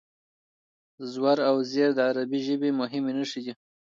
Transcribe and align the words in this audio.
زور 1.13 1.37
او 1.49 1.55
زېر 1.71 1.89
د 1.95 1.99
عربي 2.07 2.39
ژبې 2.47 2.69
مهمې 2.81 3.11
نښې 3.17 3.41
دي. 3.45 3.53